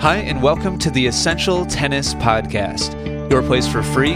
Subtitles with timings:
[0.00, 4.14] Hi, and welcome to the Essential Tennis Podcast, your place for free,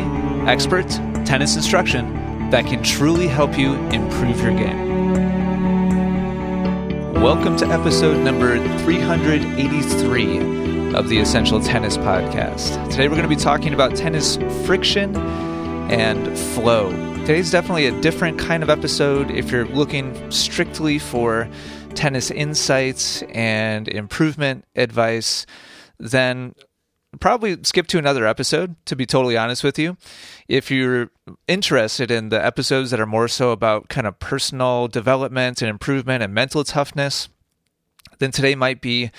[0.48, 0.88] expert
[1.26, 5.12] tennis instruction that can truly help you improve your game.
[7.12, 12.82] Welcome to episode number 383 of the Essential Tennis Podcast.
[12.88, 15.14] Today we're going to be talking about tennis friction
[15.90, 16.92] and flow.
[17.26, 21.46] Today's definitely a different kind of episode if you're looking strictly for
[21.94, 25.44] tennis insights and improvement advice
[26.04, 26.54] then
[27.20, 29.96] probably skip to another episode, to be totally honest with you.
[30.48, 31.10] If you're
[31.48, 36.22] interested in the episodes that are more so about kind of personal development and improvement
[36.22, 37.28] and mental toughness,
[38.18, 39.10] then today might be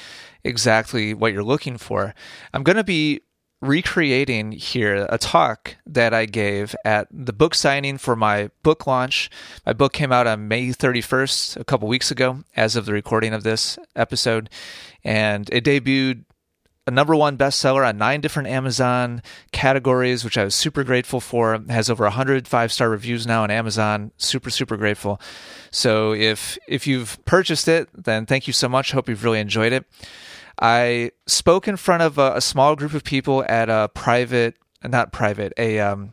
[0.44, 2.14] exactly what you're looking for.
[2.54, 3.22] I'm going to be
[3.62, 9.30] recreating here a talk that I gave at the book signing for my book launch.
[9.66, 13.34] My book came out on May 31st, a couple weeks ago, as of the recording
[13.34, 14.50] of this episode,
[15.04, 16.26] and it debuted
[16.88, 21.56] a number one bestseller on nine different Amazon categories, which I was super grateful for.
[21.56, 24.12] It has over 100 five star reviews now on Amazon.
[24.18, 25.20] Super, super grateful.
[25.72, 28.92] So if if you've purchased it, then thank you so much.
[28.92, 29.86] Hope you've really enjoyed it.
[30.62, 35.12] I spoke in front of a, a small group of people at a private, not
[35.12, 36.12] private, a um,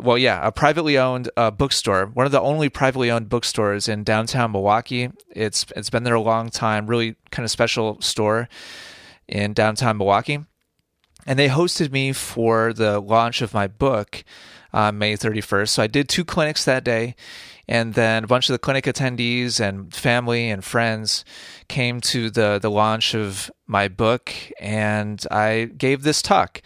[0.00, 4.04] well, yeah, a privately owned uh, bookstore, one of the only privately owned bookstores in
[4.04, 5.10] downtown Milwaukee.
[5.30, 8.48] It's it's been there a long time, really kind of special store
[9.28, 10.40] in downtown Milwaukee.
[11.26, 14.24] And they hosted me for the launch of my book
[14.72, 15.68] on May 31st.
[15.68, 17.14] So I did two clinics that day.
[17.66, 21.24] And then a bunch of the clinic attendees and family and friends
[21.68, 24.32] came to the, the launch of my book.
[24.58, 26.62] And I gave this talk.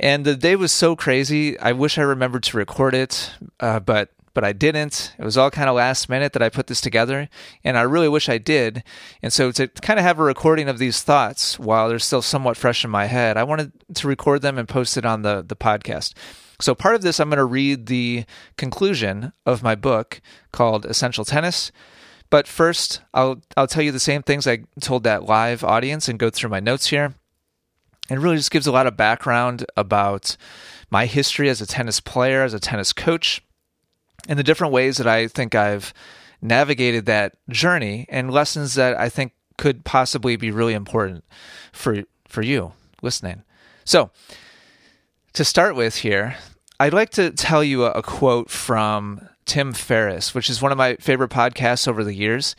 [0.00, 1.56] And the day was so crazy.
[1.60, 3.30] I wish I remembered to record it,
[3.60, 5.14] uh, but but I didn't.
[5.18, 7.28] It was all kind of last minute that I put this together,
[7.64, 8.82] and I really wish I did.
[9.22, 12.56] And so to kind of have a recording of these thoughts while they're still somewhat
[12.56, 15.56] fresh in my head, I wanted to record them and post it on the, the
[15.56, 16.14] podcast.
[16.60, 18.24] So part of this, I'm going to read the
[18.56, 20.20] conclusion of my book
[20.52, 21.72] called Essential Tennis.
[22.30, 26.18] But first, I'll I'll tell you the same things I told that live audience and
[26.18, 27.14] go through my notes here.
[28.08, 30.36] It really just gives a lot of background about
[30.90, 33.42] my history as a tennis player, as a tennis coach,
[34.28, 35.92] and the different ways that I think I've
[36.40, 41.24] navigated that journey and lessons that I think could possibly be really important
[41.72, 42.72] for for you
[43.02, 43.42] listening.
[43.84, 44.10] So,
[45.34, 46.36] to start with here,
[46.80, 50.78] I'd like to tell you a, a quote from Tim Ferriss, which is one of
[50.78, 52.56] my favorite podcasts over the years.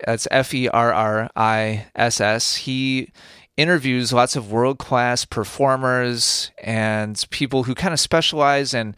[0.00, 2.56] It's F E R R I S S.
[2.56, 3.12] He
[3.56, 8.96] interviews lots of world class performers and people who kind of specialize in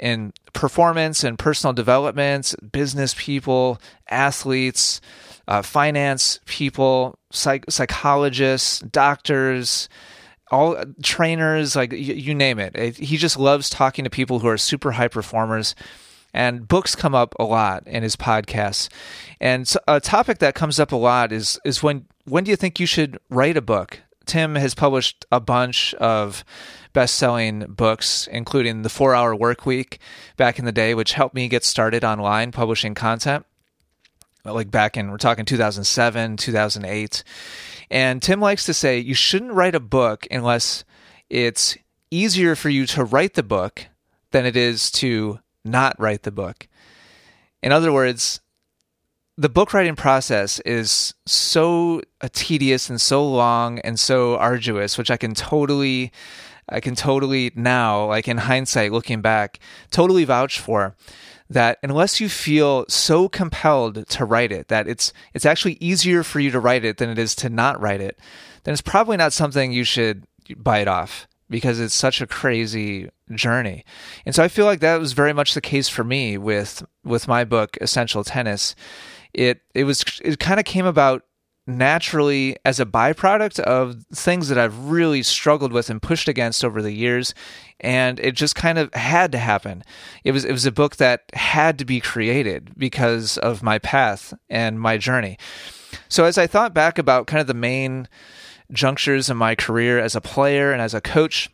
[0.00, 5.00] in performance and personal development, business people, athletes,
[5.46, 9.88] uh, finance people, psych- psychologists, doctors,
[10.50, 12.96] all trainers, like y- you name it.
[12.96, 15.74] He just loves talking to people who are super high performers.
[16.32, 18.88] And books come up a lot in his podcasts.
[19.40, 22.78] And a topic that comes up a lot is is when when do you think
[22.78, 24.00] you should write a book?
[24.26, 26.44] Tim has published a bunch of
[26.92, 29.98] best selling books, including The Four Hour Work Week
[30.36, 33.46] back in the day, which helped me get started online publishing content.
[34.44, 37.24] Like back in, we're talking 2007, 2008.
[37.90, 40.84] And Tim likes to say you shouldn't write a book unless
[41.28, 41.76] it's
[42.10, 43.86] easier for you to write the book
[44.30, 46.68] than it is to not write the book.
[47.62, 48.40] In other words,
[49.36, 52.02] the book writing process is so
[52.32, 56.12] tedious and so long and so arduous, which I can totally,
[56.70, 59.58] I can totally now, like in hindsight, looking back,
[59.90, 60.96] totally vouch for.
[61.48, 66.38] That unless you feel so compelled to write it, that it's it's actually easier for
[66.38, 68.20] you to write it than it is to not write it,
[68.62, 70.24] then it's probably not something you should
[70.56, 73.84] bite off because it's such a crazy journey.
[74.24, 77.26] And so I feel like that was very much the case for me with with
[77.26, 78.76] my book Essential Tennis
[79.32, 81.24] it it was it kind of came about
[81.78, 86.82] naturally as a byproduct of things that I've really struggled with and pushed against over
[86.82, 87.34] the years
[87.80, 89.82] and it just kind of had to happen.
[90.24, 94.34] It was it was a book that had to be created because of my path
[94.48, 95.38] and my journey.
[96.08, 98.08] So as I thought back about kind of the main
[98.72, 101.50] junctures in my career as a player and as a coach,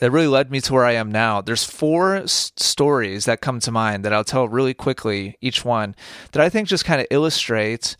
[0.00, 1.40] that really led me to where I am now.
[1.40, 5.94] There's four s- stories that come to mind that I'll tell really quickly, each one
[6.32, 7.96] that I think just kind of illustrates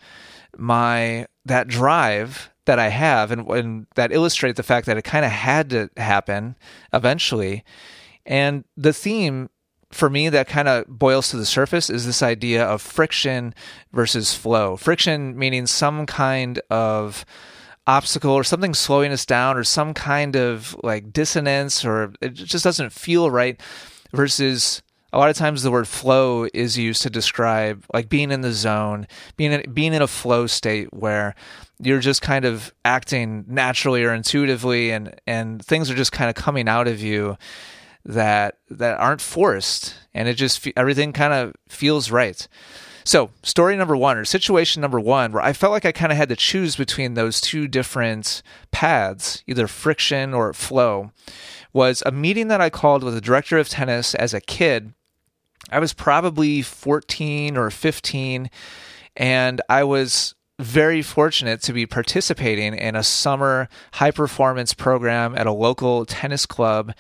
[0.57, 5.25] my that drive that I have, and, and that illustrate the fact that it kind
[5.25, 6.57] of had to happen
[6.93, 7.65] eventually.
[8.25, 9.51] And the theme
[9.95, 13.55] for me that kind of boils to the surface is this idea of friction
[13.93, 14.77] versus flow.
[14.77, 17.25] Friction meaning some kind of
[17.87, 22.65] obstacle or something slowing us down or some kind of like dissonance or it just
[22.65, 23.61] doesn't feel right
[24.13, 24.83] versus
[25.15, 28.53] a lot of times the word flow is used to describe like being in the
[28.53, 29.07] zone,
[29.37, 31.37] being in, being in a flow state where
[31.81, 36.35] you're just kind of acting naturally or intuitively and and things are just kind of
[36.35, 37.39] coming out of you
[38.05, 42.49] that that aren't forced and it just everything kind of feels right.
[43.07, 46.17] So, story number one, or situation number one, where I felt like I kind of
[46.17, 51.13] had to choose between those two different paths, either friction or flow,
[51.75, 54.95] was a meeting that I called with the director of tennis as a kid.
[55.71, 58.51] I was probably 14 or 15,
[59.17, 65.47] and I was very fortunate to be participating in a summer high performance program at
[65.47, 66.93] a local tennis club.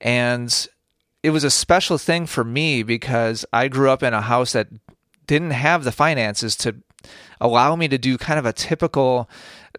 [0.00, 0.68] And
[1.22, 4.68] it was a special thing for me because I grew up in a house that
[5.26, 6.76] didn't have the finances to
[7.40, 9.28] allow me to do kind of a typical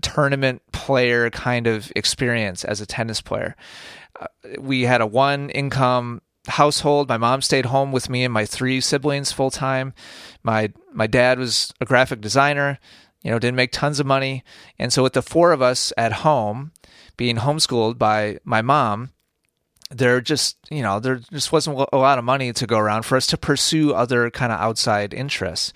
[0.02, 3.56] tournament player kind of experience as a tennis player.
[4.20, 4.28] Uh,
[4.60, 7.10] we had a one income household.
[7.10, 9.94] My mom stayed home with me and my three siblings full time.
[10.44, 12.80] My my dad was a graphic designer,
[13.22, 14.44] you know, didn't make tons of money.
[14.78, 16.72] And so with the four of us at home,
[17.18, 19.12] being homeschooled by my mom,
[19.90, 23.16] there just you know there just wasn't a lot of money to go around for
[23.16, 25.74] us to pursue other kind of outside interests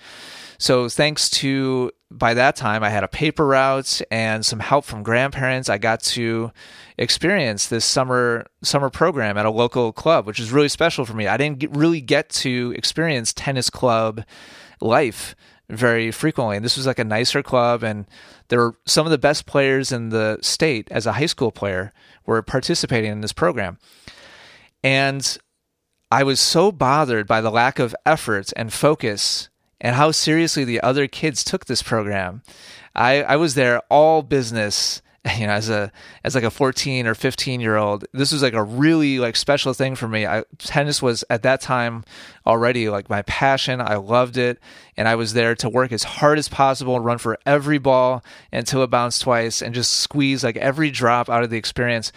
[0.58, 5.02] so thanks to by that time i had a paper route and some help from
[5.02, 5.68] grandparents.
[5.68, 6.52] I got to
[6.96, 11.26] experience this summer summer program at a local club which is really special for me.
[11.26, 14.24] I didn't get, really get to experience tennis club
[14.80, 15.34] life
[15.70, 16.56] very frequently.
[16.56, 18.06] And this was like a nicer club and
[18.48, 21.92] there were some of the best players in the state as a high school player
[22.26, 23.78] were participating in this program.
[24.82, 25.36] And
[26.10, 30.80] I was so bothered by the lack of effort and focus and how seriously the
[30.80, 32.42] other kids took this program.
[32.94, 35.02] I, I was there all business
[35.38, 35.90] you know as a
[36.24, 38.04] as like a 14 or 15 year old.
[38.12, 40.26] This was like a really like special thing for me.
[40.26, 42.04] I, tennis was at that time
[42.46, 43.80] already like my passion.
[43.80, 44.58] I loved it.
[44.96, 48.82] And i was there to work as hard as possible run for every ball until
[48.82, 52.12] it bounced twice and just squeeze like every drop out of the experience.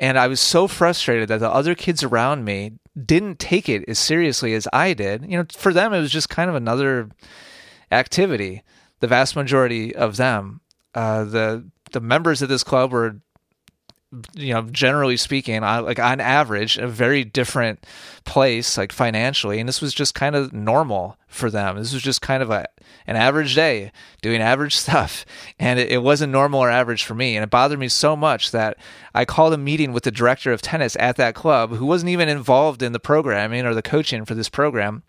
[0.00, 2.72] And i was so frustrated that the other kids around me
[3.04, 5.22] didn't take it as seriously as i did.
[5.22, 7.10] You know for them it was just kind of another
[7.90, 8.62] activity
[9.02, 10.60] the vast majority of them.
[10.94, 13.16] Uh, the the members of this club were
[14.34, 17.86] you know generally speaking like on average a very different
[18.24, 21.78] place like financially and this was just kind of normal for them.
[21.78, 22.66] This was just kind of a
[23.06, 25.24] an average day doing average stuff
[25.58, 28.50] and it, it wasn't normal or average for me and it bothered me so much
[28.50, 28.76] that
[29.14, 32.28] i called a meeting with the director of tennis at that club who wasn't even
[32.28, 35.02] involved in the programming or the coaching for this program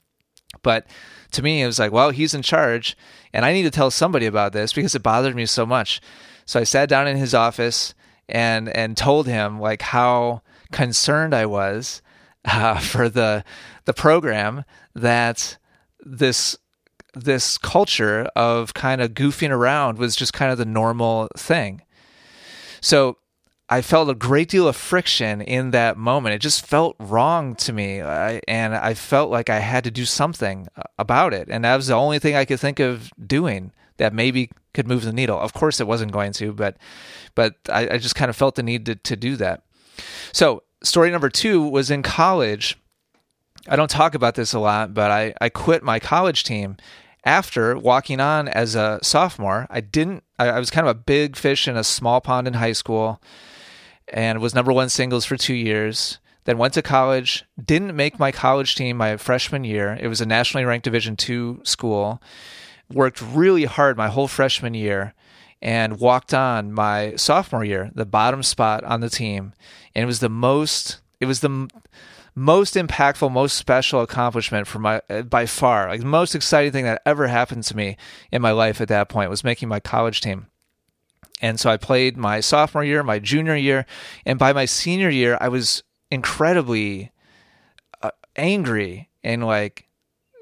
[0.61, 0.87] but
[1.31, 2.97] to me it was like well he's in charge
[3.33, 5.99] and i need to tell somebody about this because it bothered me so much.
[6.45, 7.93] So I sat down in his office
[8.29, 10.41] and and told him like how
[10.71, 12.01] concerned I was
[12.45, 13.43] uh, for the
[13.85, 14.63] the program
[14.95, 15.57] that
[16.03, 16.57] this
[17.13, 21.81] this culture of kind of goofing around was just kind of the normal thing.
[22.81, 23.17] So
[23.69, 26.35] I felt a great deal of friction in that moment.
[26.35, 28.01] It just felt wrong to me.
[28.01, 30.67] I, and I felt like I had to do something
[30.97, 31.47] about it.
[31.49, 35.03] And that was the only thing I could think of doing that maybe could move
[35.03, 35.39] the needle.
[35.39, 36.77] Of course, it wasn't going to, but
[37.35, 39.63] but I, I just kind of felt the need to, to do that.
[40.31, 42.77] So, story number two was in college.
[43.67, 46.77] I don't talk about this a lot, but I, I quit my college team
[47.23, 49.67] after walking on as a sophomore.
[49.69, 52.55] I didn't, I, I was kind of a big fish in a small pond in
[52.55, 53.21] high school
[54.09, 56.19] and was number one singles for two years.
[56.45, 59.97] Then went to college, didn't make my college team my freshman year.
[60.01, 62.21] It was a nationally ranked Division two school
[62.91, 65.13] worked really hard my whole freshman year
[65.61, 69.53] and walked on my sophomore year, the bottom spot on the team.
[69.95, 71.69] And it was the most, it was the
[72.35, 77.01] most impactful, most special accomplishment for my, by far, like the most exciting thing that
[77.05, 77.95] ever happened to me
[78.31, 80.47] in my life at that point was making my college team.
[81.41, 83.85] And so I played my sophomore year, my junior year,
[84.25, 87.11] and by my senior year, I was incredibly
[88.01, 89.87] uh, angry and like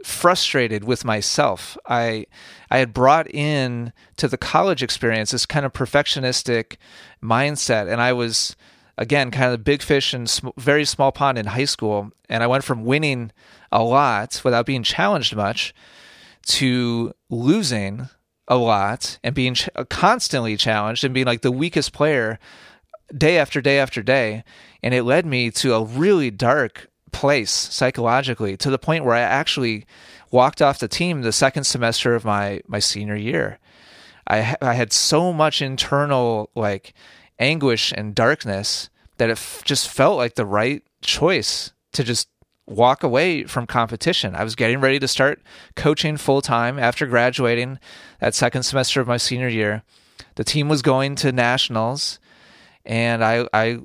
[0.04, 1.78] frustrated with myself.
[1.88, 2.26] I
[2.70, 6.78] I had brought in to the college experience this kind of perfectionistic
[7.24, 8.56] mindset, and I was
[8.98, 12.48] again kind of big fish in sm- very small pond in high school, and I
[12.48, 13.32] went from winning
[13.72, 15.74] a lot without being challenged much
[16.44, 18.10] to losing
[18.48, 22.40] a lot and being ch- constantly challenged and being like the weakest player
[23.16, 24.44] day after day after day
[24.84, 29.22] and it led me to a really dark place psychologically to the point where I
[29.22, 29.86] actually
[30.32, 33.60] walked off the team the second semester of my my senior year.
[34.28, 36.94] I I had so much internal like
[37.40, 42.30] anguish and darkness that it f- just felt like the right choice to just
[42.66, 44.36] walk away from competition.
[44.36, 45.42] I was getting ready to start
[45.76, 47.80] coaching full time after graduating
[48.20, 49.84] that second semester of my senior year.
[50.36, 52.20] The team was going to nationals,
[52.86, 53.80] and I I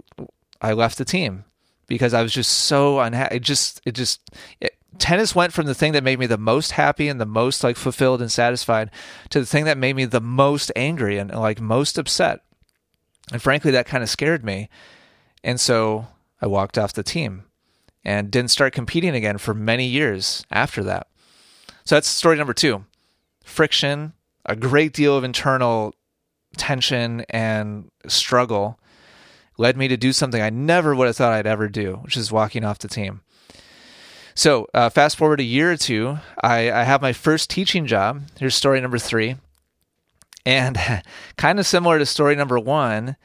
[0.60, 1.44] I left the team
[1.86, 3.36] because I was just so unhappy.
[3.36, 4.20] It just it just
[4.60, 7.62] it, tennis went from the thing that made me the most happy and the most
[7.62, 8.90] like fulfilled and satisfied
[9.30, 12.40] to the thing that made me the most angry and like most upset.
[13.32, 14.68] And frankly, that kind of scared me.
[15.42, 16.06] And so
[16.40, 17.44] I walked off the team
[18.04, 21.08] and didn't start competing again for many years after that.
[21.84, 22.84] So that's story number two
[23.44, 24.12] friction,
[24.44, 25.94] a great deal of internal
[26.56, 28.78] tension and struggle
[29.58, 32.32] led me to do something I never would have thought I'd ever do, which is
[32.32, 33.22] walking off the team.
[34.34, 38.22] So, uh, fast forward a year or two, I, I have my first teaching job.
[38.38, 39.36] Here's story number three.
[40.44, 40.78] And
[41.36, 43.16] kind of similar to story number one,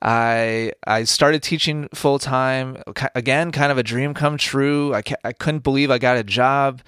[0.00, 2.82] I I started teaching full time.
[3.14, 4.94] Again, kind of a dream come true.
[4.94, 6.82] I, I couldn't believe I got a job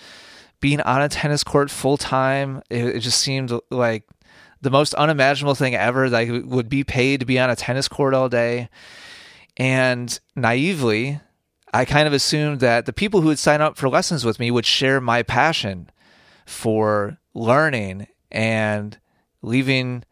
[0.61, 2.63] being on a tennis court full time.
[2.71, 4.05] It, it, just seemed like
[4.65, 7.87] the most unimaginable thing ever that I would be paid to be on a tennis
[7.87, 8.69] court all day.
[9.57, 11.21] And naively,
[11.73, 14.51] I kind of assumed that the people who would sign up for lessons with me
[14.51, 15.91] would share my passion
[16.47, 18.99] for learning and
[19.43, 20.05] leaving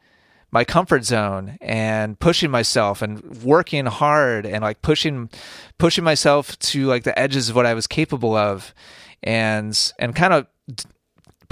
[0.51, 5.31] my comfort zone and pushing myself and working hard and like pushing
[5.79, 8.75] pushing myself to like the edges of what I was capable of
[9.23, 10.47] and and kind of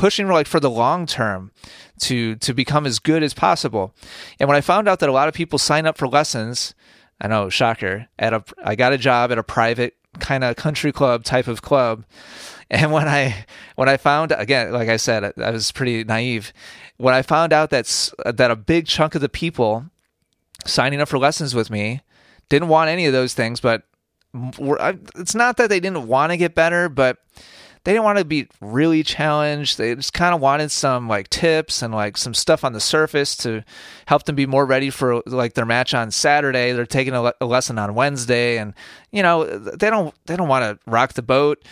[0.00, 1.52] pushing like for the long term
[1.98, 3.94] to to become as good as possible.
[4.40, 6.74] And when I found out that a lot of people sign up for lessons,
[7.20, 10.90] I know shocker, at a I got a job at a private kind of country
[10.90, 12.04] club type of club.
[12.72, 16.52] And when I when I found again, like I said, I was pretty naive
[16.98, 19.86] when I found out that that a big chunk of the people
[20.64, 22.00] signing up for lessons with me
[22.48, 23.82] didn't want any of those things, but
[24.32, 27.18] it's not that they didn't want to get better, but
[27.84, 29.78] they didn't want to be really challenged.
[29.78, 33.36] They just kind of wanted some like tips and like some stuff on the surface
[33.38, 33.64] to
[34.06, 36.72] help them be more ready for like their match on Saturday.
[36.72, 38.74] They're taking a, le- a lesson on Wednesday, and
[39.10, 41.64] you know they don't they don't want to rock the boat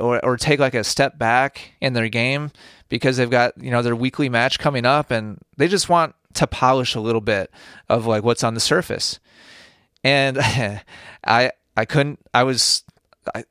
[0.00, 2.50] or or take like a step back in their game
[2.88, 6.46] because they've got you know their weekly match coming up and they just want to
[6.46, 7.50] polish a little bit
[7.88, 9.18] of like what's on the surface
[10.02, 10.38] and
[11.26, 12.82] i i couldn't i was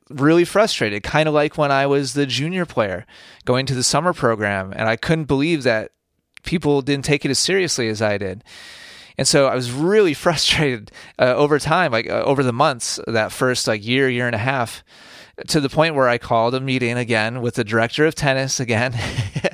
[0.08, 3.06] really frustrated kind of like when i was the junior player
[3.44, 5.92] going to the summer program and i couldn't believe that
[6.42, 8.44] people didn't take it as seriously as i did
[9.16, 13.32] and so i was really frustrated uh, over time like uh, over the months that
[13.32, 14.84] first like year year and a half
[15.48, 18.94] to the point where I called a meeting again with the director of tennis again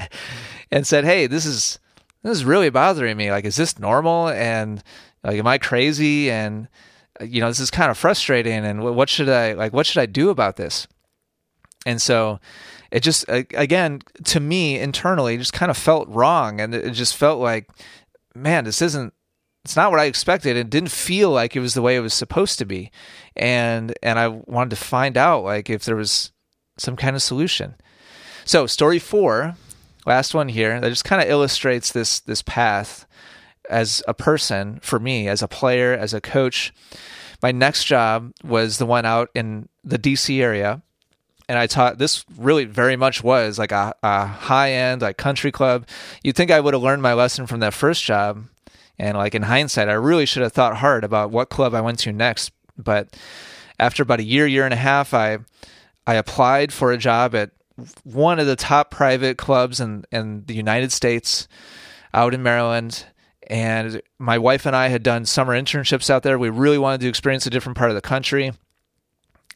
[0.70, 1.78] and said, "Hey, this is
[2.22, 3.30] this is really bothering me.
[3.30, 4.28] Like, is this normal?
[4.28, 4.82] And
[5.24, 6.30] like, am I crazy?
[6.30, 6.68] And
[7.22, 8.64] you know, this is kind of frustrating.
[8.64, 9.72] And what should I like?
[9.72, 10.86] What should I do about this?"
[11.86, 12.40] And so
[12.90, 17.40] it just again to me internally just kind of felt wrong, and it just felt
[17.40, 17.68] like,
[18.34, 19.12] man, this isn't
[19.64, 20.56] it's not what I expected.
[20.56, 22.90] It didn't feel like it was the way it was supposed to be,
[23.36, 26.32] and and I wanted to find out like if there was
[26.78, 27.74] some kind of solution.
[28.44, 29.56] So story four,
[30.06, 33.06] last one here, that just kind of illustrates this this path
[33.70, 36.72] as a person for me as a player as a coach.
[37.42, 40.82] My next job was the one out in the DC area
[41.50, 45.50] and I taught this really very much was like a, a high end like country
[45.50, 45.84] club.
[46.22, 48.44] You'd think I would have learned my lesson from that first job,
[49.00, 51.98] and like in hindsight, I really should have thought hard about what club I went
[52.00, 52.52] to next.
[52.78, 53.16] But
[53.80, 55.38] after about a year, year and a half, I
[56.06, 57.50] I applied for a job at
[58.04, 61.48] one of the top private clubs in, in the United States
[62.14, 63.06] out in Maryland.
[63.50, 66.38] And my wife and I had done summer internships out there.
[66.38, 68.52] We really wanted to experience a different part of the country.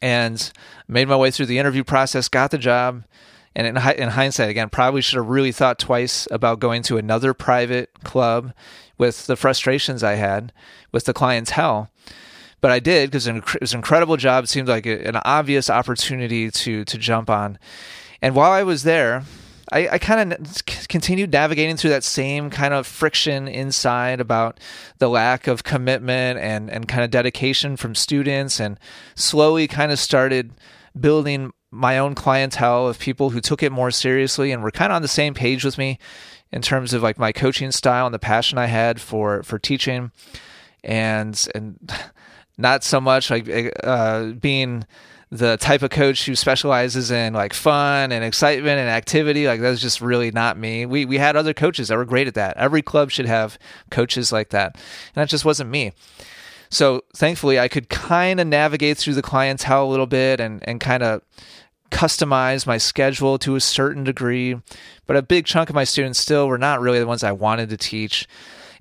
[0.01, 0.51] And
[0.89, 3.05] made my way through the interview process, got the job.
[3.55, 7.33] And in, in hindsight, again, probably should have really thought twice about going to another
[7.33, 8.53] private club
[8.97, 10.51] with the frustrations I had
[10.91, 11.89] with the clientele.
[12.59, 14.43] But I did because it was an incredible job.
[14.43, 17.59] It seemed like an obvious opportunity to to jump on.
[18.21, 19.23] And while I was there,
[19.71, 24.59] I, I kind of continued navigating through that same kind of friction inside about
[24.99, 28.79] the lack of commitment and, and kind of dedication from students, and
[29.15, 30.51] slowly kind of started
[30.99, 34.95] building my own clientele of people who took it more seriously and were kind of
[34.95, 35.99] on the same page with me
[36.51, 40.11] in terms of like my coaching style and the passion I had for for teaching,
[40.83, 41.91] and and
[42.57, 44.85] not so much like uh, being
[45.31, 49.47] the type of coach who specializes in like fun and excitement and activity.
[49.47, 50.85] Like that's just really not me.
[50.85, 52.57] We we had other coaches that were great at that.
[52.57, 53.57] Every club should have
[53.89, 55.93] coaches like that, and that just wasn't me.
[56.69, 60.79] So thankfully, I could kind of navigate through the clientele a little bit and and
[60.79, 61.21] kind of
[61.91, 64.59] customize my schedule to a certain degree.
[65.05, 67.69] But a big chunk of my students still were not really the ones I wanted
[67.69, 68.27] to teach.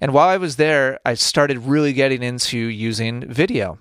[0.01, 3.79] And while I was there, I started really getting into using video.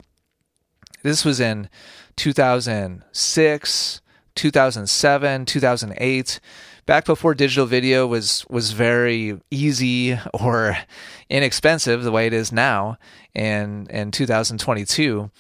[1.02, 1.70] This was in
[2.16, 4.02] 2006,
[4.36, 6.40] 2007, 2008
[6.86, 10.78] back before digital video was was very easy or
[11.30, 12.98] inexpensive the way it is now
[13.34, 15.32] in in 2022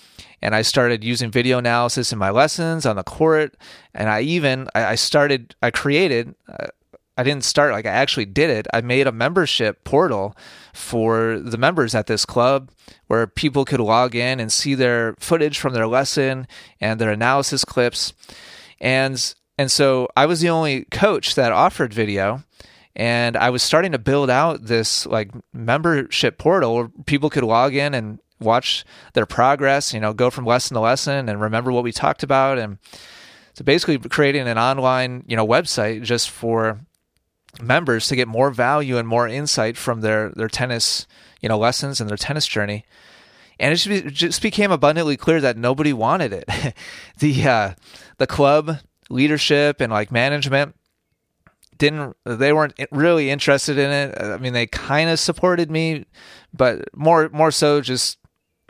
[0.43, 3.55] and I started using video analysis in my lessons on the court.
[3.93, 6.67] And I even I started I created uh,
[7.17, 8.67] I didn't start like I actually did it.
[8.73, 10.35] I made a membership portal
[10.73, 12.71] for the members at this club
[13.07, 16.47] where people could log in and see their footage from their lesson
[16.81, 18.13] and their analysis clips.
[18.79, 22.43] And and so I was the only coach that offered video
[22.95, 27.75] and I was starting to build out this like membership portal where people could log
[27.75, 31.83] in and watch their progress, you know, go from lesson to lesson and remember what
[31.83, 32.79] we talked about and
[33.53, 36.79] so basically creating an online, you know, website just for
[37.61, 41.07] members to get more value and more insight from their their tennis
[41.41, 42.85] you know lessons and their tennis journey.
[43.59, 46.49] And it just became abundantly clear that nobody wanted it.
[47.19, 47.73] The uh,
[48.17, 48.79] the club
[49.09, 50.75] leadership and like management
[51.77, 54.17] didn't they weren't really interested in it.
[54.19, 56.05] I mean they kind of supported me
[56.53, 58.17] but more more so just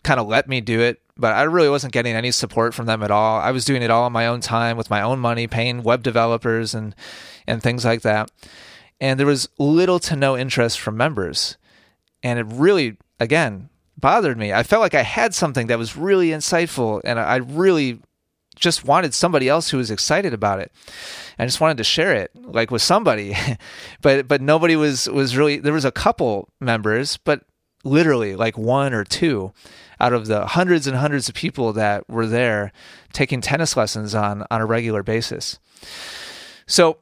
[0.04, 1.00] kind of let me do it.
[1.16, 3.40] But i really wasn't getting any support from them at all.
[3.40, 6.04] I was doing it all on my own time with my own money paying web
[6.04, 6.96] developers and
[7.48, 8.30] and things like that
[9.04, 11.58] and there was little to no interest from members.
[12.24, 13.68] And it really, again,
[13.98, 14.54] bothered me.
[14.54, 18.00] I felt like I had something that was really insightful, and I really
[18.56, 20.72] just wanted somebody else who was excited about it.
[21.38, 23.36] I just wanted to share it, like with somebody,
[24.02, 25.58] but but nobody was was really.
[25.58, 27.44] There was a couple members, but
[27.84, 29.52] literally like one or two
[30.00, 32.72] out of the hundreds and hundreds of people that were there
[33.12, 35.60] taking tennis lessons on on a regular basis.
[36.66, 37.00] So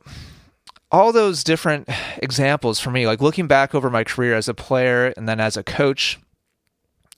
[0.92, 5.14] all those different examples for me, like looking back over my career as a player
[5.18, 6.20] and then as a coach,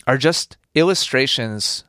[0.06, 1.84] are just illustrations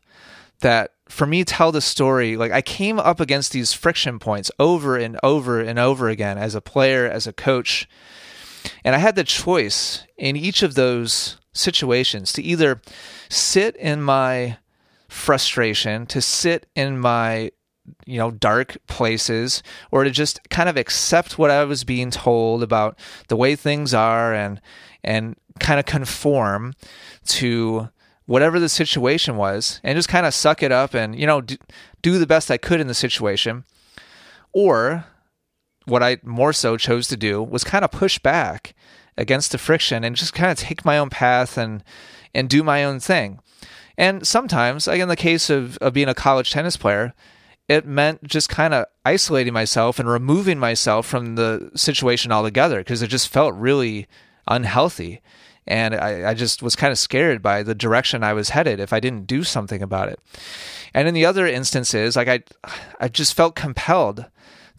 [0.61, 2.37] that for me tell the story.
[2.37, 6.55] Like I came up against these friction points over and over and over again as
[6.55, 7.89] a player, as a coach.
[8.83, 12.81] And I had the choice in each of those situations to either
[13.29, 14.59] sit in my
[15.09, 17.51] frustration, to sit in my
[18.07, 22.63] you know dark places or to just kind of accept what I was being told
[22.63, 24.61] about the way things are and
[25.03, 26.75] and kind of conform
[27.27, 27.89] to
[28.27, 31.57] whatever the situation was and just kind of suck it up and you know do,
[32.03, 33.65] do the best I could in the situation
[34.53, 35.05] or
[35.85, 38.75] what I more so chose to do was kind of push back
[39.17, 41.85] against the friction and just kind of take my own path and
[42.35, 43.41] and do my own thing.
[43.97, 47.15] And sometimes, like in the case of, of being a college tennis player,
[47.69, 53.03] it meant just kind of isolating myself and removing myself from the situation altogether because
[53.03, 54.07] it just felt really
[54.47, 55.23] unhealthy.
[55.67, 58.93] And I, I just was kind of scared by the direction I was headed if
[58.93, 60.21] I didn't do something about it.
[60.93, 62.43] And in the other instances, like I,
[63.01, 64.27] I just felt compelled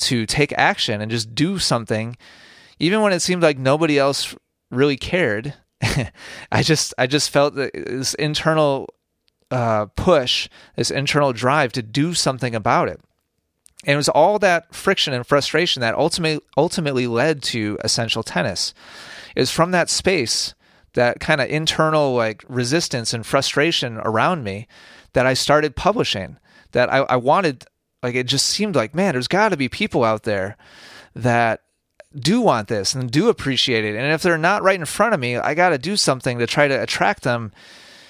[0.02, 2.16] to take action and just do something,
[2.80, 4.36] even when it seemed like nobody else
[4.70, 5.56] really cared.
[6.52, 8.90] I just, I just felt this internal
[9.52, 13.00] uh, push, this internal drive to do something about it.
[13.86, 18.74] And it was all that friction and frustration that ultimately ultimately led to essential tennis.
[19.36, 20.56] It was from that space,
[20.94, 24.68] that kind of internal like resistance and frustration around me,
[25.14, 26.38] that I started publishing.
[26.72, 27.66] That I, I wanted,
[28.02, 30.58] like it just seemed like, man, there's got to be people out there
[31.14, 31.62] that
[32.18, 33.96] do want this and do appreciate it.
[33.96, 36.48] And if they're not right in front of me, I got to do something to
[36.48, 37.52] try to attract them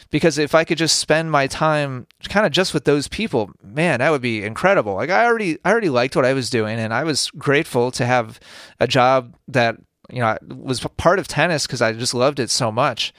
[0.09, 3.99] because if I could just spend my time kind of just with those people, man,
[3.99, 4.95] that would be incredible.
[4.95, 8.05] Like I already I already liked what I was doing and I was grateful to
[8.05, 8.39] have
[8.79, 9.77] a job that,
[10.09, 13.13] you know, was part of tennis cuz I just loved it so much.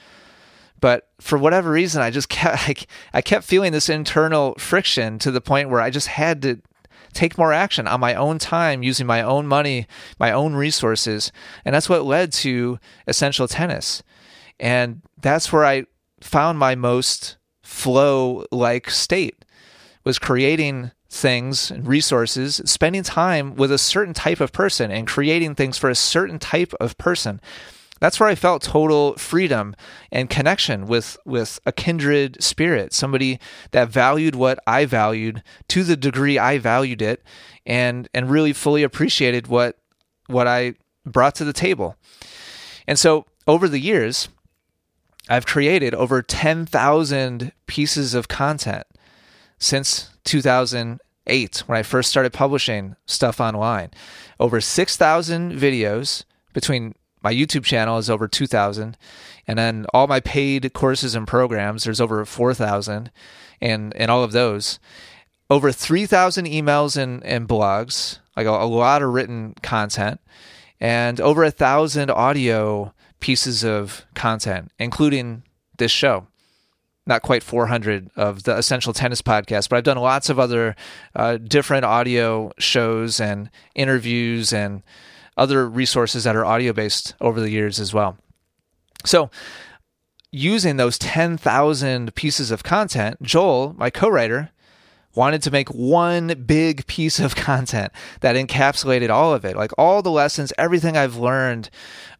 [0.79, 5.31] But for whatever reason, I just kept like, I kept feeling this internal friction to
[5.31, 6.61] the point where I just had to
[7.13, 9.87] take more action on my own time using my own money,
[10.19, 11.31] my own resources.
[11.65, 14.03] And that's what led to essential tennis.
[14.59, 15.85] And that's where I
[16.21, 19.45] found my most flow like state
[20.03, 25.55] was creating things and resources, spending time with a certain type of person and creating
[25.55, 27.41] things for a certain type of person.
[27.99, 29.75] That's where I felt total freedom
[30.11, 33.39] and connection with with a kindred spirit, somebody
[33.71, 37.23] that valued what I valued to the degree I valued it
[37.65, 39.77] and and really fully appreciated what
[40.27, 40.75] what I
[41.05, 41.95] brought to the table.
[42.87, 44.29] And so over the years,
[45.29, 48.85] I've created over 10,000 pieces of content
[49.59, 53.91] since 2008 when I first started publishing stuff online.
[54.39, 58.97] Over 6,000 videos between my YouTube channel is over 2,000
[59.47, 63.11] and then all my paid courses and programs there's over 4,000
[63.59, 64.79] and and all of those
[65.49, 70.19] over 3,000 emails and, and blogs, like a, a lot of written content,
[70.79, 75.43] and over a thousand audio pieces of content, including
[75.77, 76.27] this show.
[77.05, 80.75] Not quite 400 of the Essential Tennis podcast, but I've done lots of other
[81.15, 84.83] uh, different audio shows and interviews and
[85.37, 88.17] other resources that are audio based over the years as well.
[89.05, 89.29] So,
[90.31, 94.51] using those 10,000 pieces of content, Joel, my co writer,
[95.17, 100.01] wanted to make one big piece of content that encapsulated all of it like all
[100.01, 101.69] the lessons everything i've learned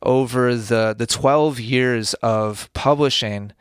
[0.01, 3.53] over the the 12 years of publishing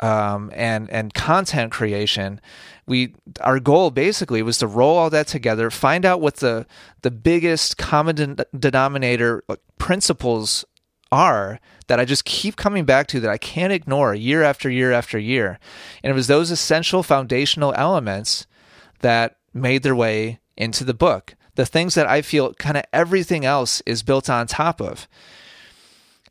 [0.00, 2.40] um, and and content creation
[2.86, 6.66] we our goal basically was to roll all that together find out what the
[7.02, 9.44] the biggest common de- denominator
[9.78, 10.64] principles
[11.12, 14.92] are that I just keep coming back to that I can't ignore year after year
[14.92, 15.58] after year.
[16.02, 18.46] And it was those essential foundational elements
[19.04, 21.34] that made their way into the book.
[21.56, 25.06] The things that I feel kind of everything else is built on top of.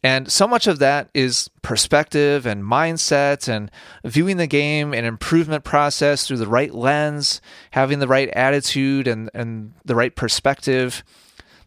[0.04, 3.70] And so much of that is perspective and mindset and
[4.04, 9.30] viewing the game and improvement process through the right lens, having the right attitude and,
[9.36, 11.04] and the right perspective.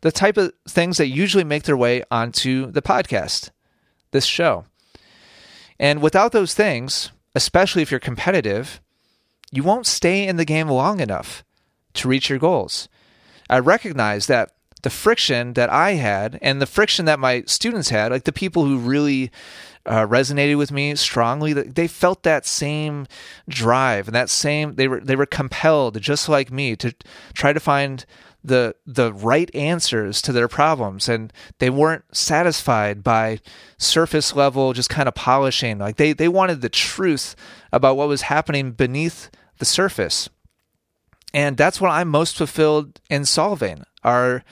[0.01, 3.51] The type of things that usually make their way onto the podcast,
[4.11, 4.65] this show.
[5.79, 8.81] And without those things, especially if you're competitive,
[9.53, 11.45] you won't stay in the game long enough
[11.95, 12.89] to reach your goals.
[13.49, 18.13] I recognize that the friction that I had and the friction that my students had,
[18.13, 19.31] like the people who really
[19.87, 23.07] uh, resonated with me strongly, they felt that same
[23.49, 26.95] drive and that same they were they were compelled, just like me, to
[27.35, 28.05] try to find
[28.47, 33.41] the the right answers to their problems and they weren't satisfied by
[33.77, 37.35] surface level just kind of polishing like they they wanted the truth
[37.77, 40.29] about what was happening beneath the surface.
[41.35, 44.43] And that's what I'm most fulfilled in solving are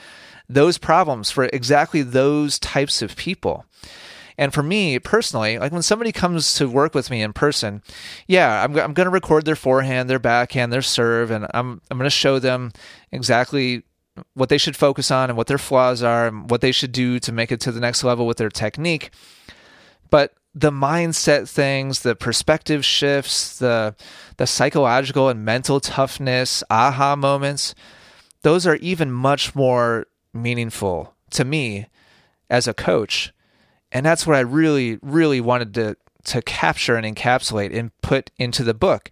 [0.47, 3.65] those problems for exactly those types of people.
[4.37, 7.81] And for me personally, like when somebody comes to work with me in person,
[8.27, 11.97] yeah, I'm, I'm going to record their forehand, their backhand, their serve, and I'm, I'm
[11.97, 12.71] going to show them
[13.11, 13.83] exactly
[14.35, 17.19] what they should focus on and what their flaws are and what they should do
[17.19, 19.09] to make it to the next level with their technique.
[20.11, 23.93] But the mindset things, the perspective shifts, the
[24.37, 27.75] the psychological and mental toughness, aha moments,
[28.41, 31.87] those are even much more meaningful to me
[32.49, 33.33] as a coach.
[33.91, 38.63] And that's what I really, really wanted to to capture and encapsulate and put into
[38.63, 39.11] the book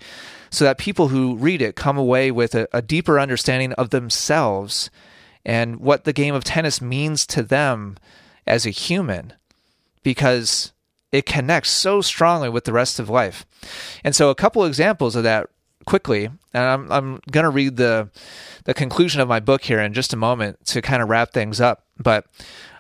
[0.50, 4.90] so that people who read it come away with a, a deeper understanding of themselves
[5.46, 7.98] and what the game of tennis means to them
[8.48, 9.34] as a human.
[10.02, 10.73] Because
[11.13, 13.45] it connects so strongly with the rest of life.
[14.04, 15.47] And so, a couple examples of that
[15.86, 18.10] quickly, and I'm I'm going to read the
[18.65, 21.62] the conclusion of my book here in just a moment to kind of wrap things
[21.62, 21.86] up.
[21.97, 22.26] But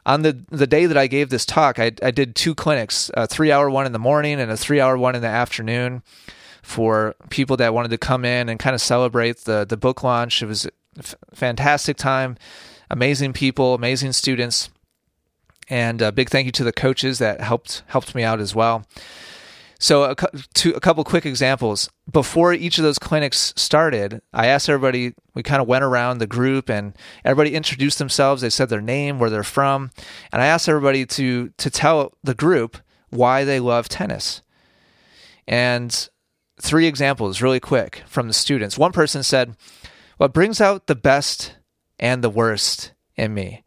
[0.05, 3.27] on the the day that I gave this talk, I I did two clinics, a
[3.27, 6.01] three hour one in the morning and a three hour one in the afternoon
[6.63, 10.41] for people that wanted to come in and kind of celebrate the the book launch.
[10.41, 10.67] It was
[10.97, 12.35] a fantastic time,
[12.89, 14.69] amazing people, amazing students.
[15.69, 18.85] And a big thank you to the coaches that helped helped me out as well.
[19.83, 21.89] So, a, to, a couple quick examples.
[22.09, 26.25] Before each of those clinics started, I asked everybody, we kind of went around the
[26.25, 26.95] group and
[27.25, 28.41] everybody introduced themselves.
[28.41, 29.91] They said their name, where they're from.
[30.31, 32.77] And I asked everybody to, to tell the group
[33.09, 34.41] why they love tennis.
[35.49, 36.07] And
[36.61, 38.77] three examples, really quick, from the students.
[38.77, 39.57] One person said,
[40.15, 41.57] What brings out the best
[41.99, 43.65] and the worst in me?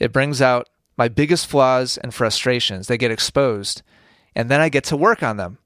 [0.00, 0.68] It brings out
[1.02, 2.86] my biggest flaws and frustrations.
[2.86, 3.82] They get exposed,
[4.36, 5.58] and then I get to work on them.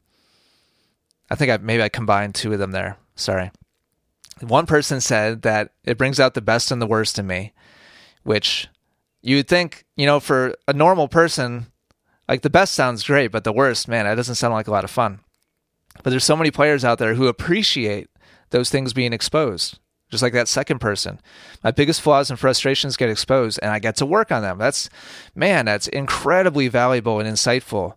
[1.31, 2.97] I think I, maybe I combined two of them there.
[3.17, 3.51] Sorry.
[4.41, 7.53] One person said that it brings out the best and the worst in me,
[8.23, 8.69] which
[9.21, 11.67] you would think, you know, for a normal person,
[12.27, 14.85] like the best sounds great, but the worst, man, that doesn't sound like a lot
[14.85, 15.21] of fun.
[16.03, 18.09] But there's so many players out there who appreciate
[18.49, 19.81] those things being exposed.
[20.11, 21.21] Just like that second person.
[21.65, 24.59] My biggest flaws and frustrations get exposed and I get to work on them.
[24.59, 24.89] That's,
[25.35, 27.95] man, that's incredibly valuable and insightful.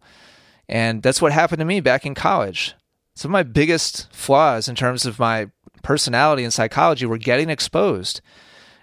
[0.68, 2.76] And that's what happened to me back in college.
[3.16, 5.50] Some of my biggest flaws in terms of my
[5.84, 8.22] personality and psychology were getting exposed.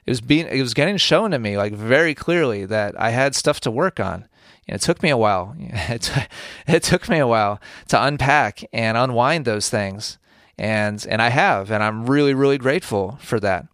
[0.04, 3.34] It was being, it was getting shown to me like very clearly that I had
[3.34, 4.28] stuff to work on.
[4.68, 5.56] And it took me a while.
[5.88, 6.20] It, t-
[6.66, 10.18] it took me a while to unpack and unwind those things
[10.58, 13.66] and and I have, and I'm really really grateful for that.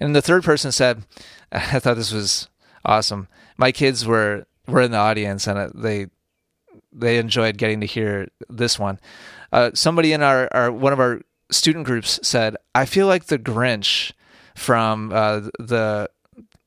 [0.00, 1.04] And the third person said,
[1.52, 2.48] I thought this was
[2.84, 3.28] awesome.
[3.56, 6.06] My kids were were in the audience, and they
[6.92, 8.98] they enjoyed getting to hear this one.
[9.52, 13.38] Uh, somebody in our, our one of our student groups said, "I feel like the
[13.38, 14.12] Grinch
[14.54, 16.10] from uh, the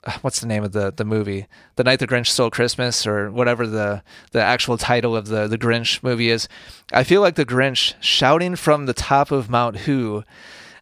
[0.22, 1.48] what's the name of the the movie?
[1.76, 5.58] The night the grinch stole christmas or whatever the the actual title of the the
[5.58, 6.48] grinch movie is.
[6.94, 10.24] I feel like the grinch shouting from the top of mount who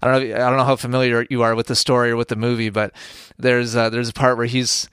[0.01, 2.27] i don't know i don't know how familiar you are with the story or with
[2.27, 2.93] the movie but
[3.37, 4.89] there's uh, there's a part where he's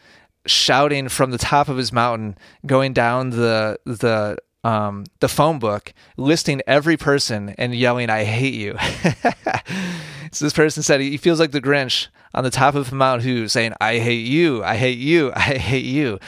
[0.46, 5.92] shouting from the top of his mountain going down the the um, the phone book
[6.16, 8.76] listing every person and yelling, I hate you.
[10.32, 13.46] so this person said he feels like the Grinch on the top of Mount Hu
[13.46, 16.18] saying, I hate you, I hate you, I hate you.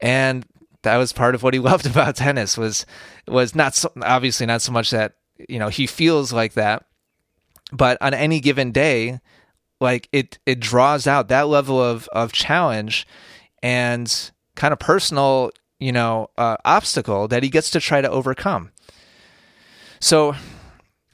[0.00, 0.46] And
[0.82, 2.86] that was part of what he loved about tennis was
[3.26, 5.14] was not so, obviously not so much that
[5.48, 6.84] you know he feels like that
[7.72, 9.18] but on any given day
[9.80, 13.06] like it it draws out that level of of challenge
[13.62, 18.70] and kind of personal you know, uh, obstacle that he gets to try to overcome.
[20.00, 20.34] So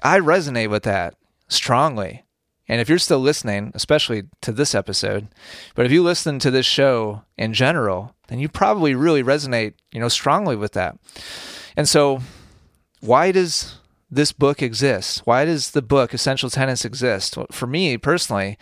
[0.02, 1.14] I resonate with that
[1.48, 2.24] strongly.
[2.68, 5.28] And if you're still listening, especially to this episode,
[5.74, 10.00] but if you listen to this show in general, then you probably really resonate, you
[10.00, 10.96] know, strongly with that.
[11.76, 12.20] And so
[13.00, 13.78] why does
[14.10, 15.22] this book exist?
[15.24, 17.36] Why does the book Essential Tennis exist?
[17.36, 18.58] Well, for me personally,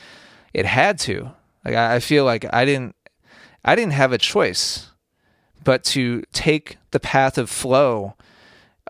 [0.55, 1.33] it had to.
[1.65, 2.97] Like I feel like I didn't
[3.65, 4.90] I didn't have a choice
[5.63, 8.15] but to take the path of flow.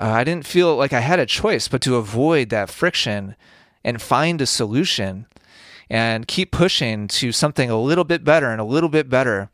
[0.00, 3.36] Uh, I didn't feel like I had a choice, but to avoid that friction
[3.84, 5.26] and find a solution
[5.88, 9.50] and keep pushing to something a little bit better and a little bit better.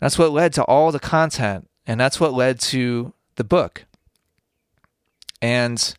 [0.00, 3.86] That's what led to all the content, and that's what led to the book.
[5.40, 5.94] And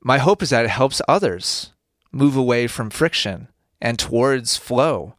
[0.00, 1.72] my hope is that it helps others
[2.12, 3.48] move away from friction
[3.80, 5.14] and towards flow,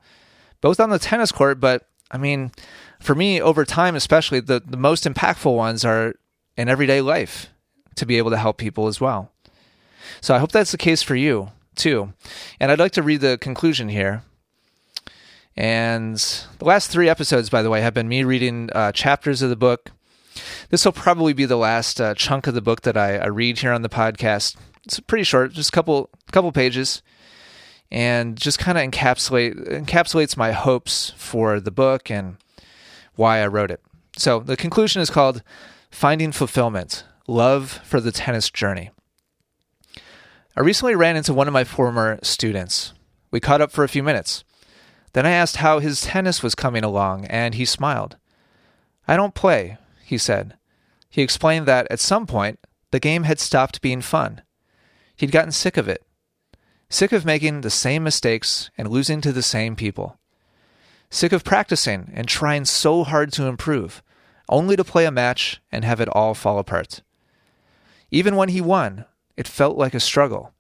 [0.62, 2.52] both on the tennis court, but I mean,
[3.00, 6.16] for me, over time, especially, the, the most impactful ones are
[6.58, 7.48] in everyday life
[7.96, 9.32] to be able to help people as well.
[10.22, 12.14] So I hope that's the case for you too.
[12.60, 14.24] And I'd like to read the conclusion here.
[15.56, 16.18] And
[16.60, 19.56] the last three episodes, by the way, have been me reading uh, chapters of the
[19.56, 19.92] book.
[20.70, 23.60] This will probably be the last uh, chunk of the book that I, I, read
[23.60, 24.56] here on the podcast.
[24.86, 27.02] It's pretty short, just a couple couple pages,
[27.92, 32.38] and just kind of encapsulate encapsulates my hopes for the book and
[33.16, 33.82] why I wrote it.
[34.18, 35.44] So the conclusion is called
[35.92, 38.92] Finding Fulfillment Love for the Tennis Journey.
[40.56, 42.94] I recently ran into one of my former students.
[43.32, 44.44] We caught up for a few minutes.
[45.14, 48.18] Then I asked how his tennis was coming along, and he smiled.
[49.08, 50.58] I don't play, he said.
[51.10, 52.60] He explained that at some point,
[52.92, 54.42] the game had stopped being fun.
[55.16, 56.04] He'd gotten sick of it.
[56.90, 60.20] Sick of making the same mistakes and losing to the same people
[61.10, 64.04] sick of practicing and trying so hard to improve,
[64.48, 67.02] only to play a match and have it all fall apart.
[68.12, 69.06] Even when he won,
[69.38, 70.54] it felt like a struggle.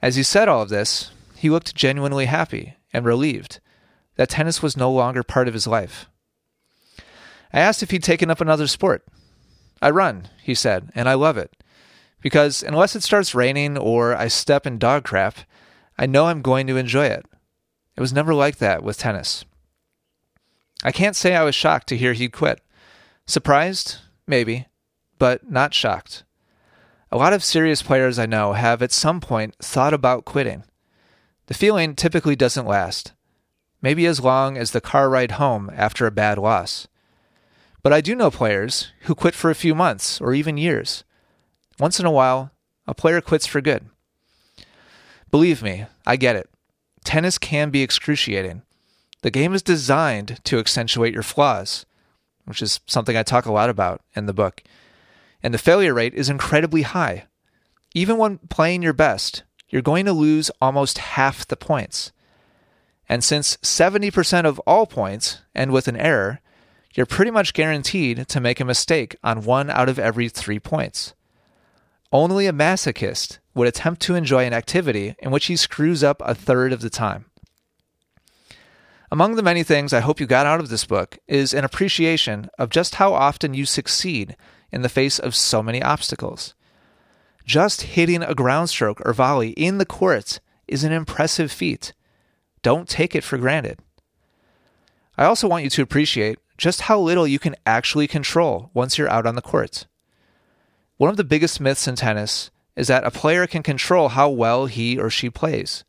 [0.00, 3.60] As he said all of this, he looked genuinely happy and relieved
[4.16, 6.08] that tennis was no longer part of his life.
[7.52, 9.04] I asked if he'd taken up another sport.
[9.80, 11.61] I run, he said, and I love it.
[12.22, 15.38] Because unless it starts raining or I step in dog crap,
[15.98, 17.26] I know I'm going to enjoy it.
[17.96, 19.44] It was never like that with tennis.
[20.82, 22.60] I can't say I was shocked to hear he'd quit.
[23.26, 23.98] Surprised?
[24.26, 24.66] Maybe,
[25.18, 26.24] but not shocked.
[27.10, 30.64] A lot of serious players I know have at some point thought about quitting.
[31.46, 33.12] The feeling typically doesn't last,
[33.82, 36.88] maybe as long as the car ride home after a bad loss.
[37.82, 41.04] But I do know players who quit for a few months or even years.
[41.78, 42.50] Once in a while,
[42.86, 43.86] a player quits for good.
[45.30, 46.48] Believe me, I get it
[47.04, 48.62] tennis can be excruciating.
[49.22, 51.86] The game is designed to accentuate your flaws,
[52.44, 54.62] which is something I talk a lot about in the book.
[55.42, 57.26] And the failure rate is incredibly high.
[57.94, 62.12] Even when playing your best, you're going to lose almost half the points.
[63.08, 66.40] And since 70% of all points end with an error,
[66.94, 71.14] you're pretty much guaranteed to make a mistake on one out of every three points.
[72.12, 76.34] Only a masochist would attempt to enjoy an activity in which he screws up a
[76.34, 77.24] third of the time.
[79.10, 82.50] Among the many things I hope you got out of this book is an appreciation
[82.58, 84.36] of just how often you succeed
[84.70, 86.54] in the face of so many obstacles.
[87.46, 91.92] Just hitting a ground stroke or volley in the court is an impressive feat.
[92.62, 93.80] Don't take it for granted.
[95.16, 99.10] I also want you to appreciate just how little you can actually control once you're
[99.10, 99.86] out on the court.
[100.96, 104.66] One of the biggest myths in tennis is that a player can control how well
[104.66, 105.84] he or she plays.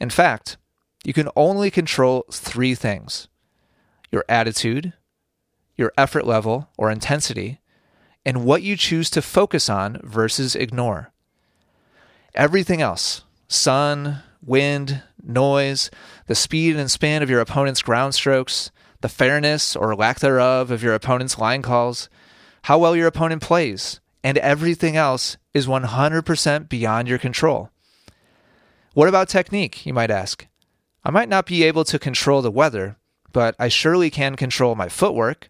[0.00, 0.56] In fact,
[1.04, 3.28] you can only control three things
[4.12, 4.92] your attitude,
[5.76, 7.60] your effort level or intensity,
[8.24, 11.12] and what you choose to focus on versus ignore.
[12.34, 15.90] Everything else sun, wind, noise,
[16.26, 20.82] the speed and spin of your opponent's ground strokes, the fairness or lack thereof of
[20.82, 22.08] your opponent's line calls,
[22.62, 27.70] how well your opponent plays, and everything else is 100% beyond your control.
[28.92, 30.46] What about technique, you might ask?
[31.04, 32.96] I might not be able to control the weather,
[33.32, 35.48] but I surely can control my footwork,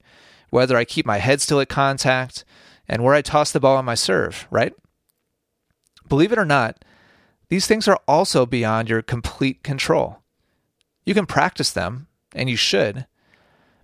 [0.50, 2.44] whether I keep my head still at contact,
[2.88, 4.72] and where I toss the ball on my serve, right?
[6.09, 6.85] Believe it or not,
[7.48, 10.18] these things are also beyond your complete control.
[11.04, 13.06] You can practice them, and you should,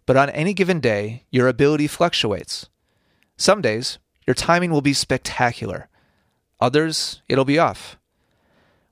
[0.07, 2.69] but on any given day, your ability fluctuates.
[3.37, 5.89] Some days, your timing will be spectacular.
[6.61, 7.99] Others, it'll be off.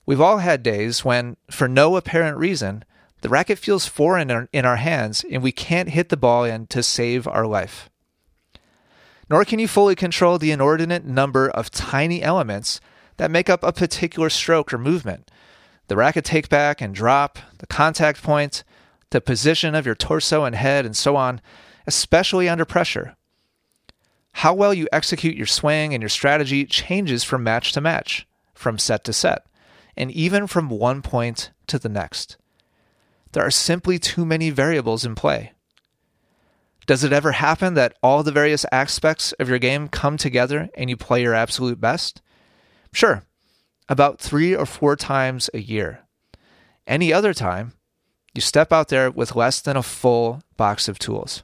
[0.07, 2.85] We've all had days when, for no apparent reason,
[3.23, 6.83] the racket feels foreign in our hands and we can't hit the ball in to
[6.83, 7.89] save our life.
[9.31, 12.81] Nor can you fully control the inordinate number of tiny elements
[13.17, 15.31] that make up a particular stroke or movement
[15.89, 18.65] the racket take back and drop, the contact point,
[19.11, 21.41] the position of your torso and head, and so on,
[21.87, 23.17] especially under pressure.
[24.35, 28.79] How well you execute your swing and your strategy changes from match to match, from
[28.79, 29.47] set to set
[29.97, 32.37] and even from one point to the next.
[33.33, 35.53] There are simply too many variables in play.
[36.87, 40.91] Does it ever happen that all the various aspects of your game come together and
[40.91, 42.21] you play your absolute best?
[42.93, 43.25] Sure,
[43.89, 46.01] about three or four times a year.
[46.87, 47.73] Any other time,
[48.35, 51.43] you step out there with less than a full box of tools.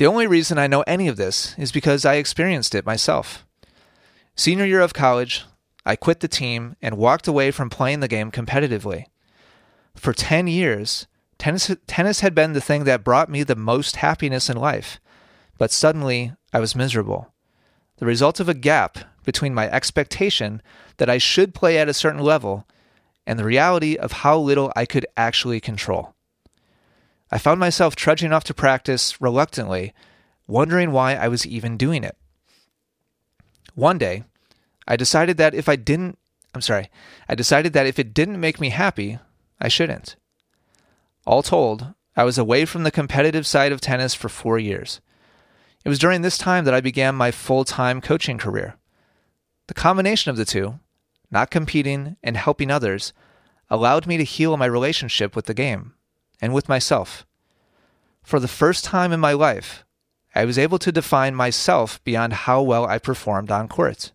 [0.00, 3.44] The only reason I know any of this is because I experienced it myself.
[4.34, 5.44] Senior year of college,
[5.84, 9.04] I quit the team and walked away from playing the game competitively.
[9.94, 14.48] For 10 years, tennis, tennis had been the thing that brought me the most happiness
[14.48, 15.00] in life,
[15.58, 17.34] but suddenly I was miserable.
[17.98, 20.62] The result of a gap between my expectation
[20.96, 22.66] that I should play at a certain level
[23.26, 26.14] and the reality of how little I could actually control.
[27.32, 29.94] I found myself trudging off to practice reluctantly,
[30.46, 32.16] wondering why I was even doing it.
[33.74, 34.24] One day,
[34.88, 36.18] I decided that if I didn't,
[36.54, 36.90] I'm sorry,
[37.28, 39.18] I decided that if it didn't make me happy,
[39.60, 40.16] I shouldn't.
[41.24, 45.00] All told, I was away from the competitive side of tennis for four years.
[45.84, 48.74] It was during this time that I began my full time coaching career.
[49.68, 50.80] The combination of the two,
[51.30, 53.12] not competing and helping others,
[53.70, 55.94] allowed me to heal my relationship with the game
[56.40, 57.26] and with myself.
[58.22, 59.84] For the first time in my life,
[60.34, 64.12] I was able to define myself beyond how well I performed on court.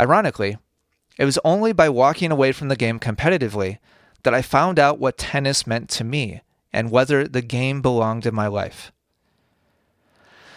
[0.00, 0.58] Ironically,
[1.18, 3.78] it was only by walking away from the game competitively
[4.22, 6.40] that I found out what tennis meant to me
[6.72, 8.90] and whether the game belonged in my life.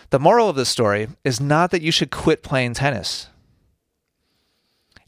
[0.09, 3.27] The moral of the story is not that you should quit playing tennis.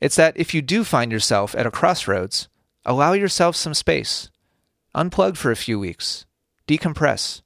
[0.02, 2.50] It's that if you do find yourself at a crossroads,
[2.86, 4.30] allow yourself some space.
[5.00, 6.26] Unplug for a few weeks.
[6.68, 7.42] Decompress.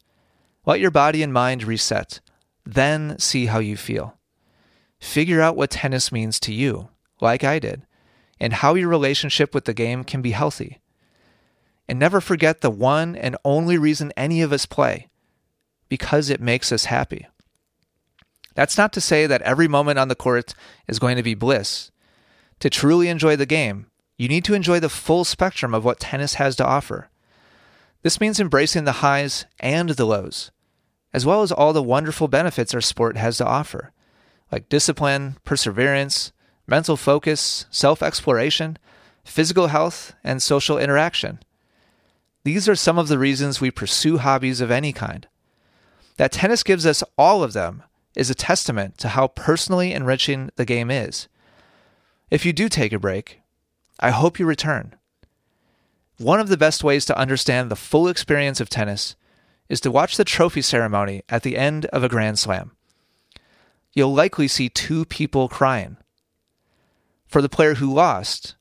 [0.66, 2.20] Let your body and mind reset.
[2.66, 4.18] Then see how you feel.
[5.00, 6.89] Figure out what tennis means to you,
[7.22, 7.86] like I did,
[8.39, 10.82] and how your relationship with the game can be healthy.
[11.88, 15.10] And never forget the one and only reason any of us play
[15.89, 17.28] because it makes us happy.
[18.56, 20.56] That's not to say that every moment on the court
[20.88, 21.92] is going to be bliss.
[22.62, 26.34] To truly enjoy the game, you need to enjoy the full spectrum of what tennis
[26.36, 27.12] has to offer.
[28.04, 30.52] This means embracing the highs and the lows,
[31.13, 33.92] as well as all the wonderful benefits our sport has to offer
[34.52, 36.32] like discipline, perseverance,
[36.68, 38.78] mental focus, self exploration,
[39.24, 41.39] physical health, and social interaction.
[42.44, 45.28] These are some of the reasons we pursue hobbies of any kind.
[46.18, 47.82] That tennis gives us all of them
[48.16, 51.28] is a testament to how personally enriching the game is.
[52.30, 53.41] If you do take a break,
[53.99, 54.95] I hope you return.
[56.18, 59.16] One of the best ways to understand the full experience of tennis
[59.70, 62.72] is to watch the trophy ceremony at the end of a Grand Slam
[63.93, 65.97] you'll likely see two people crying.
[67.28, 68.55] For the player who lost,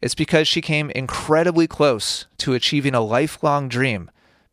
[0.00, 4.10] it's because she came incredibly close to achieving a lifelong dream,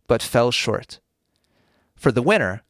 [0.08, 1.00] but fell short.
[1.96, 2.64] For the winner,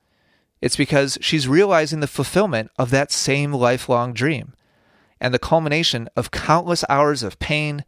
[0.62, 4.54] it's because she's realizing the fulfillment of that same lifelong dream
[5.20, 7.84] and the culmination of countless hours of pain,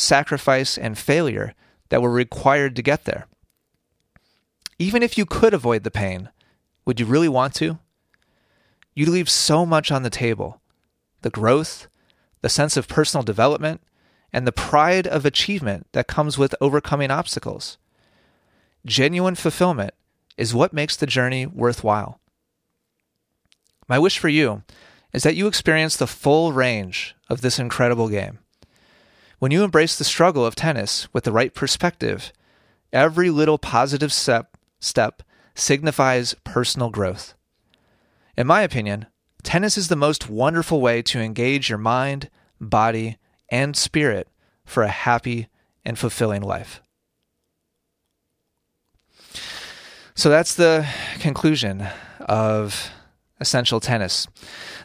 [0.00, 1.54] sacrifice, and failure
[1.90, 3.26] that were required to get there.
[4.78, 6.30] Even if you could avoid the pain,
[6.84, 7.78] would you really want to?
[8.94, 10.60] You leave so much on the table
[11.22, 11.86] the growth,
[12.40, 13.82] the sense of personal development,
[14.32, 17.76] and the pride of achievement that comes with overcoming obstacles.
[18.86, 19.92] Genuine fulfillment
[20.38, 22.20] is what makes the journey worthwhile.
[23.86, 24.62] My wish for you
[25.12, 28.38] is that you experience the full range of this incredible game.
[29.40, 32.30] When you embrace the struggle of tennis with the right perspective,
[32.92, 35.22] every little positive step, step
[35.54, 37.32] signifies personal growth.
[38.36, 39.06] In my opinion,
[39.42, 42.28] tennis is the most wonderful way to engage your mind,
[42.60, 43.16] body,
[43.48, 44.28] and spirit
[44.66, 45.48] for a happy
[45.86, 46.82] and fulfilling life.
[50.14, 50.86] So that's the
[51.18, 51.86] conclusion
[52.20, 52.90] of
[53.40, 54.28] Essential Tennis.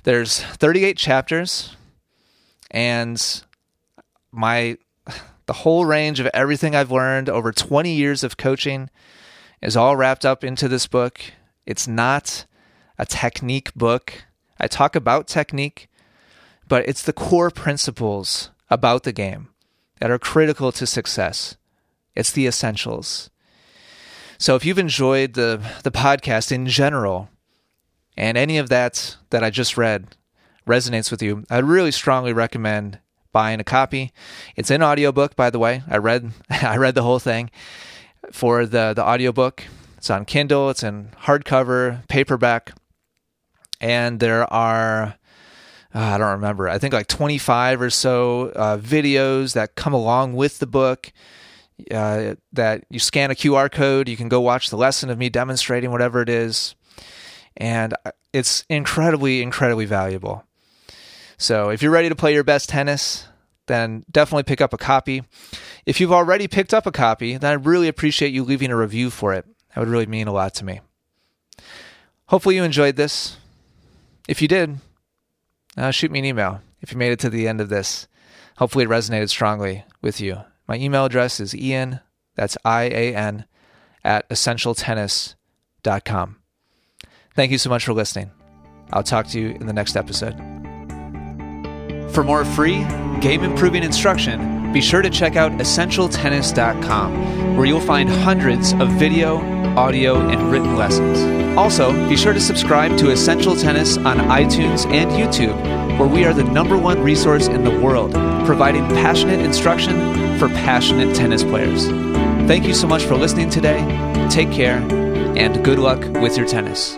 [0.04, 1.76] There's 38 chapters
[2.72, 3.44] and
[4.36, 4.78] my
[5.46, 8.90] the whole range of everything I've learned over 20 years of coaching
[9.62, 11.22] is all wrapped up into this book.
[11.66, 12.46] It's not
[12.98, 14.26] a technique book.
[14.60, 15.90] I talk about technique,
[16.68, 19.50] but it's the core principles about the game
[20.00, 21.58] that are critical to success.
[22.16, 23.30] It's the essentials.
[24.38, 27.30] So if you've enjoyed the the podcast in general
[28.18, 30.16] and any of that that I just read
[30.68, 33.00] resonates with you, I'd really strongly recommend
[33.36, 34.14] buying a copy.
[34.56, 35.84] It's an audiobook by the way.
[35.90, 37.52] I read I read the whole thing
[38.32, 39.66] for the the audiobook.
[39.98, 42.72] It's on Kindle, it's in hardcover, paperback,
[43.82, 45.18] and there are
[45.94, 46.70] uh, I don't remember.
[46.70, 51.12] I think like 25 or so uh, videos that come along with the book.
[51.92, 55.28] Uh, that you scan a QR code, you can go watch the lesson of me
[55.28, 56.74] demonstrating whatever it is,
[57.58, 60.45] and uh, it's incredibly, incredibly valuable.
[61.38, 63.28] So if you're ready to play your best tennis,
[63.68, 65.24] then definitely pick up a copy.
[65.86, 69.10] If you've already picked up a copy, then I'd really appreciate you leaving a review
[69.10, 69.46] for it.
[69.74, 70.82] That would really mean a lot to me.
[72.28, 73.38] Hopefully, you enjoyed this.
[74.28, 74.80] If you did,
[75.78, 78.08] uh, shoot me an email if you made it to the end of this.
[78.58, 80.40] Hopefully, it resonated strongly with you.
[80.68, 82.00] My email address is ian,
[82.36, 83.46] that's I A N,
[84.04, 86.38] at essentialtennis.com.
[87.36, 88.32] Thank you so much for listening.
[88.92, 90.55] I'll talk to you in the next episode.
[92.16, 92.86] For more free
[93.20, 99.40] game improving instruction, be sure to check out essentialtennis.com, where you'll find hundreds of video,
[99.76, 101.58] audio, and written lessons.
[101.58, 105.58] Also, be sure to subscribe to Essential Tennis on iTunes and YouTube,
[106.00, 108.14] where we are the number one resource in the world,
[108.46, 111.88] providing passionate instruction for passionate tennis players.
[112.48, 113.82] Thank you so much for listening today.
[114.30, 114.78] Take care,
[115.38, 116.98] and good luck with your tennis.